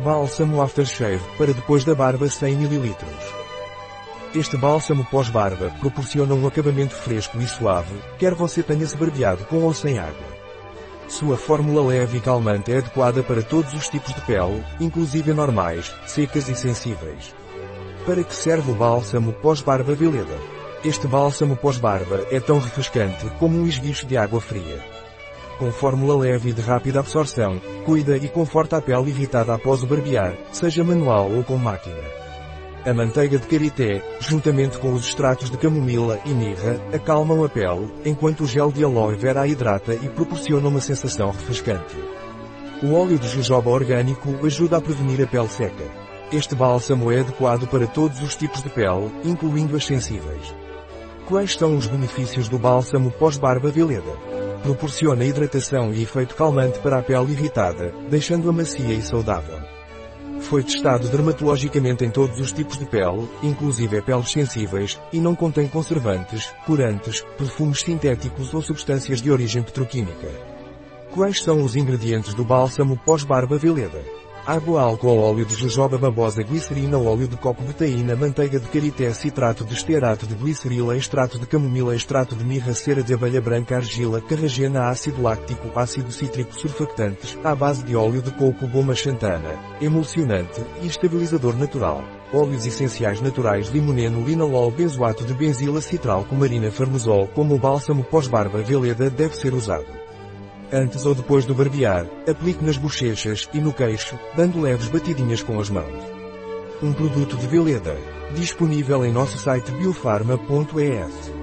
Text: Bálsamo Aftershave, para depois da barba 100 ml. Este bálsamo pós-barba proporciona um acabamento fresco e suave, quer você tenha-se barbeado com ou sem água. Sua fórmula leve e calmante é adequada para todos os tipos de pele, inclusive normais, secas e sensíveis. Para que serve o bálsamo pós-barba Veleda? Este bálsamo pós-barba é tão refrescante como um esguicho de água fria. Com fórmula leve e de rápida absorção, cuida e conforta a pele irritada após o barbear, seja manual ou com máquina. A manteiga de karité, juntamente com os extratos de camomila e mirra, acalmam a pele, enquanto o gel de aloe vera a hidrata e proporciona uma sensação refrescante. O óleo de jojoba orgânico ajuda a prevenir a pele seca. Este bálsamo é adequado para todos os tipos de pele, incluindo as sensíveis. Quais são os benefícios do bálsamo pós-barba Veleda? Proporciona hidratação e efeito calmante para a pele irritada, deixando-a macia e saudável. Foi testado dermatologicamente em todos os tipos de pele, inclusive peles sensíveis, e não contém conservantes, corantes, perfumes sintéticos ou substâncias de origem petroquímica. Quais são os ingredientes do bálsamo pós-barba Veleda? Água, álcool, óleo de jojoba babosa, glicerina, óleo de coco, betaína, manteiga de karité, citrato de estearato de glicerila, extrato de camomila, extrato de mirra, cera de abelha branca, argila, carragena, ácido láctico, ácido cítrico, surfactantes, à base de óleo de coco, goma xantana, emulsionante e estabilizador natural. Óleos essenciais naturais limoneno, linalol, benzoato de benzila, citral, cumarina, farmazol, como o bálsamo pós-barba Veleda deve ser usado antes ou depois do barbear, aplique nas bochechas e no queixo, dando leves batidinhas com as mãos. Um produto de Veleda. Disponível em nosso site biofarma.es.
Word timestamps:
Bálsamo 0.00 0.62
Aftershave, 0.62 1.20
para 1.36 1.52
depois 1.52 1.84
da 1.84 1.94
barba 1.94 2.26
100 2.26 2.54
ml. 2.54 2.96
Este 4.34 4.56
bálsamo 4.56 5.04
pós-barba 5.04 5.70
proporciona 5.78 6.32
um 6.32 6.46
acabamento 6.46 6.94
fresco 6.94 7.38
e 7.38 7.46
suave, 7.46 7.94
quer 8.18 8.34
você 8.34 8.62
tenha-se 8.62 8.96
barbeado 8.96 9.44
com 9.44 9.58
ou 9.58 9.74
sem 9.74 9.98
água. 9.98 10.40
Sua 11.06 11.36
fórmula 11.36 11.86
leve 11.86 12.16
e 12.16 12.20
calmante 12.20 12.72
é 12.72 12.78
adequada 12.78 13.22
para 13.22 13.42
todos 13.42 13.74
os 13.74 13.88
tipos 13.88 14.14
de 14.14 14.22
pele, 14.22 14.64
inclusive 14.80 15.34
normais, 15.34 15.94
secas 16.06 16.48
e 16.48 16.54
sensíveis. 16.54 17.34
Para 18.06 18.24
que 18.24 18.34
serve 18.34 18.70
o 18.70 18.74
bálsamo 18.74 19.34
pós-barba 19.34 19.94
Veleda? 19.94 20.38
Este 20.82 21.06
bálsamo 21.06 21.56
pós-barba 21.56 22.26
é 22.30 22.40
tão 22.40 22.58
refrescante 22.58 23.28
como 23.38 23.58
um 23.58 23.66
esguicho 23.66 24.06
de 24.06 24.16
água 24.16 24.40
fria. 24.40 24.82
Com 25.60 25.70
fórmula 25.70 26.16
leve 26.16 26.48
e 26.48 26.52
de 26.54 26.62
rápida 26.62 27.00
absorção, 27.00 27.60
cuida 27.84 28.16
e 28.16 28.26
conforta 28.30 28.78
a 28.78 28.80
pele 28.80 29.10
irritada 29.10 29.52
após 29.52 29.82
o 29.82 29.86
barbear, 29.86 30.34
seja 30.50 30.82
manual 30.82 31.30
ou 31.30 31.44
com 31.44 31.58
máquina. 31.58 32.00
A 32.86 32.94
manteiga 32.94 33.36
de 33.36 33.46
karité, 33.46 34.02
juntamente 34.20 34.78
com 34.78 34.94
os 34.94 35.04
extratos 35.04 35.50
de 35.50 35.58
camomila 35.58 36.18
e 36.24 36.30
mirra, 36.30 36.80
acalmam 36.94 37.44
a 37.44 37.48
pele, 37.50 37.92
enquanto 38.06 38.44
o 38.44 38.46
gel 38.46 38.72
de 38.72 38.82
aloe 38.82 39.16
vera 39.16 39.42
a 39.42 39.46
hidrata 39.46 39.92
e 39.92 40.08
proporciona 40.08 40.66
uma 40.66 40.80
sensação 40.80 41.30
refrescante. 41.30 41.94
O 42.82 42.94
óleo 42.94 43.18
de 43.18 43.28
jojoba 43.28 43.68
orgânico 43.68 44.34
ajuda 44.46 44.78
a 44.78 44.80
prevenir 44.80 45.22
a 45.22 45.26
pele 45.26 45.48
seca. 45.48 45.84
Este 46.32 46.54
bálsamo 46.54 47.12
é 47.12 47.20
adequado 47.20 47.68
para 47.68 47.86
todos 47.86 48.22
os 48.22 48.34
tipos 48.34 48.62
de 48.62 48.70
pele, 48.70 49.10
incluindo 49.26 49.76
as 49.76 49.84
sensíveis. 49.84 50.54
Quais 51.28 51.52
são 51.52 51.76
os 51.76 51.86
benefícios 51.86 52.48
do 52.48 52.58
bálsamo 52.58 53.10
pós-barba 53.10 53.70
Veleda? 53.70 54.29
Proporciona 54.62 55.24
hidratação 55.24 55.92
e 55.92 56.02
efeito 56.02 56.34
calmante 56.34 56.78
para 56.80 56.98
a 56.98 57.02
pele 57.02 57.32
irritada, 57.32 57.94
deixando-a 58.10 58.52
macia 58.52 58.94
e 58.94 59.00
saudável. 59.00 59.58
Foi 60.40 60.62
testado 60.62 61.08
dermatologicamente 61.08 62.04
em 62.04 62.10
todos 62.10 62.38
os 62.38 62.52
tipos 62.52 62.78
de 62.78 62.84
pele, 62.84 63.28
inclusive 63.42 64.02
peles 64.02 64.30
sensíveis, 64.30 65.00
e 65.12 65.20
não 65.20 65.34
contém 65.34 65.66
conservantes, 65.66 66.52
corantes, 66.66 67.22
perfumes 67.38 67.80
sintéticos 67.80 68.52
ou 68.52 68.60
substâncias 68.60 69.22
de 69.22 69.30
origem 69.30 69.62
petroquímica. 69.62 70.28
Quais 71.12 71.42
são 71.42 71.62
os 71.62 71.74
ingredientes 71.74 72.34
do 72.34 72.44
bálsamo 72.44 72.96
pós-barba 73.04 73.58
Veleda? 73.58 74.19
Água, 74.46 74.82
álcool, 74.82 75.18
óleo 75.18 75.44
de 75.44 75.54
jojoba 75.54 75.98
babosa, 75.98 76.42
glicerina, 76.42 76.96
óleo 76.96 77.28
de 77.28 77.36
coco, 77.36 77.62
betaína, 77.62 78.16
manteiga 78.16 78.58
de 78.58 78.66
karité, 78.68 79.12
citrato 79.12 79.64
de 79.64 79.74
estearato 79.74 80.26
de 80.26 80.34
glicerila, 80.34 80.96
extrato 80.96 81.38
de 81.38 81.46
camomila, 81.46 81.94
extrato 81.94 82.34
de 82.34 82.42
mirra, 82.42 82.72
cera 82.72 83.02
de 83.02 83.12
abelha 83.12 83.40
branca, 83.40 83.76
argila, 83.76 84.20
carragena, 84.20 84.88
ácido 84.88 85.22
láctico, 85.22 85.78
ácido 85.78 86.10
cítrico, 86.10 86.54
surfactantes, 86.54 87.38
à 87.44 87.54
base 87.54 87.84
de 87.84 87.94
óleo 87.94 88.22
de 88.22 88.30
coco, 88.30 88.66
goma 88.66 88.94
xantana, 88.94 89.58
emulsionante 89.80 90.64
e 90.82 90.86
estabilizador 90.86 91.54
natural. 91.54 92.02
Óleos 92.32 92.64
essenciais 92.64 93.20
naturais 93.20 93.68
limoneno, 93.68 94.24
linalol, 94.24 94.70
benzoato 94.70 95.22
de 95.24 95.34
benzila, 95.34 95.82
citral, 95.82 96.24
cumarina, 96.24 96.70
farmazol, 96.70 97.28
como 97.28 97.54
o 97.54 97.58
bálsamo 97.58 98.02
pós-barba 98.04 98.62
Veleda 98.62 99.10
deve 99.10 99.36
ser 99.36 99.52
usado 99.52 100.00
antes 100.72 101.06
ou 101.06 101.14
depois 101.14 101.44
do 101.46 101.54
barbear, 101.54 102.06
aplique 102.28 102.64
nas 102.64 102.76
bochechas 102.76 103.48
e 103.52 103.60
no 103.60 103.72
queixo, 103.72 104.18
dando 104.36 104.60
leves 104.60 104.88
batidinhas 104.88 105.42
com 105.42 105.58
as 105.60 105.70
mãos. 105.70 106.04
Um 106.82 106.92
produto 106.92 107.36
de 107.36 107.46
Veleda. 107.46 107.96
Disponível 108.34 109.04
em 109.04 109.12
nosso 109.12 109.38
site 109.38 109.70
biofarma.es. 109.72 111.39